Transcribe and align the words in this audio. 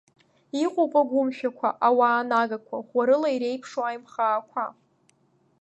Иҟоуп 0.63 0.93
агәымшәақәа, 1.01 1.69
ауаа 1.87 2.21
нагақәа, 2.29 2.77
ӷәӷәарыла 2.81 3.29
иреиԥшу 3.31 3.83
Аимхаақәа. 3.87 4.63